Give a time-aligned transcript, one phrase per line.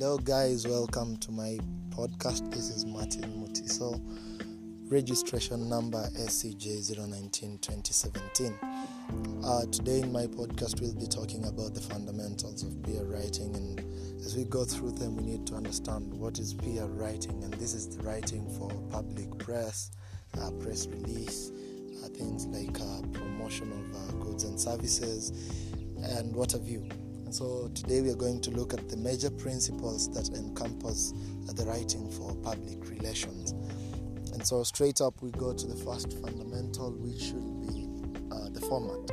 [0.00, 1.58] Hello, guys, welcome to my
[1.90, 2.50] podcast.
[2.50, 4.00] This is Martin Mutiso,
[4.90, 8.58] registration number SCJ019 2017.
[9.44, 13.80] Uh, today, in my podcast, we'll be talking about the fundamentals of PR writing, and
[14.24, 17.74] as we go through them, we need to understand what is PR writing, and this
[17.74, 19.90] is the writing for public press,
[20.40, 21.52] uh, press release,
[22.02, 25.30] uh, things like uh, promotion of uh, goods and services,
[26.16, 26.88] and what have you.
[27.30, 31.12] So today we are going to look at the major principles that encompass
[31.46, 33.52] the writing for public relations.
[34.32, 37.86] And so straight up we go to the first fundamental, which should be
[38.32, 39.06] uh, the format.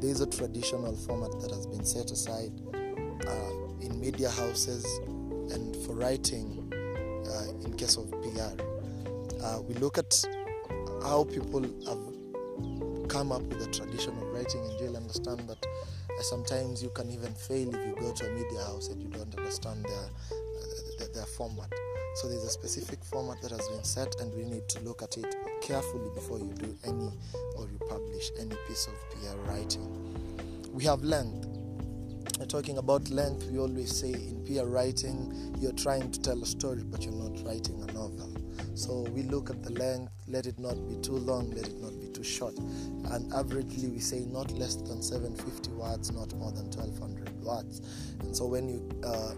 [0.00, 4.86] There is a traditional format that has been set aside uh, in media houses
[5.52, 8.62] and for writing uh, in case of PR.
[9.42, 10.24] Uh, we look at
[11.02, 11.98] how people have
[13.16, 15.64] come up with the tradition of writing, and you'll understand that
[16.20, 19.34] sometimes you can even fail if you go to a media house and you don't
[19.38, 20.08] understand their,
[20.98, 21.72] their, their format.
[22.16, 25.16] So there's a specific format that has been set, and we need to look at
[25.16, 27.10] it carefully before you do any
[27.56, 29.88] or you publish any piece of PR writing.
[30.74, 31.45] We have length.
[32.44, 33.50] Talking about length.
[33.50, 37.44] We always say in PR writing, you're trying to tell a story, but you're not
[37.44, 38.32] writing a novel.
[38.74, 40.12] So we look at the length.
[40.28, 41.50] Let it not be too long.
[41.50, 42.56] Let it not be too short.
[42.56, 47.80] And averagely, we say not less than 750 words, not more than 1200 words.
[48.20, 49.32] And so when you uh,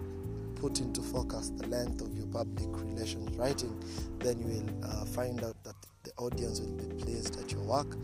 [0.57, 3.83] put into focus the length of your public relations writing,
[4.19, 7.95] then you will uh, find out that the audience will be pleased at your work,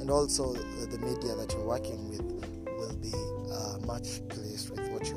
[0.00, 2.20] and also the media that you're working with
[3.90, 5.16] much pleased with what you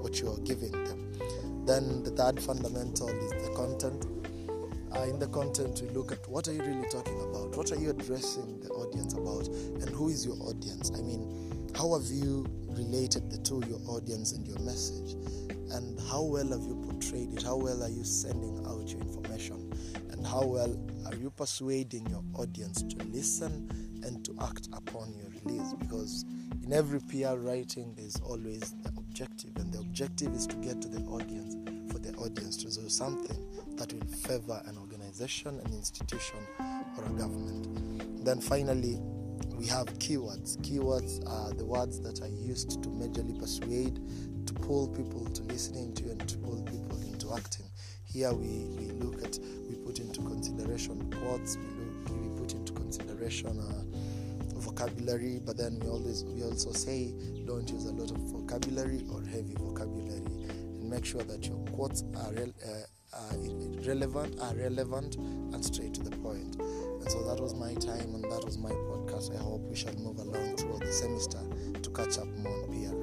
[0.00, 1.66] what you are giving them.
[1.66, 4.06] Then the third fundamental is the content.
[4.94, 7.56] Uh, in the content, we look at what are you really talking about?
[7.56, 9.48] What are you addressing the audience about?
[9.82, 10.92] And who is your audience?
[10.96, 15.14] I mean, how have you related the two, your audience and your message?
[15.72, 17.42] And how well have you portrayed it?
[17.42, 19.72] How well are you sending out your information?
[20.10, 23.68] And how well are you persuading your audience to listen
[24.04, 25.72] and to act upon your release?
[25.74, 26.24] Because
[26.64, 30.88] in every PR writing, there's always the objective, and the objective is to get to
[30.88, 31.56] the audience
[31.92, 33.36] for the audience to do something
[33.76, 36.38] that will favor an organization, an institution,
[36.96, 38.24] or a government.
[38.24, 38.98] Then finally,
[39.56, 40.56] we have keywords.
[40.58, 44.00] Keywords are the words that are used to majorly persuade,
[44.46, 47.66] to pull people to listening to and to pull people into acting.
[48.04, 52.72] Here we, we look at, we put into consideration quotes, we, look, we put into
[52.72, 53.84] consideration uh,
[54.72, 57.12] vocabulary, but then we always we also say
[57.46, 62.04] don't use a lot of vocabulary or heavy vocabulary, and make sure that your quotes
[62.16, 63.36] are, re- uh, are
[63.86, 66.56] relevant, are relevant, and straight to the point.
[66.56, 69.34] And so that was my time, and that was my podcast.
[69.34, 71.40] I hope we shall move along throughout the semester
[71.82, 72.96] to catch up more on PR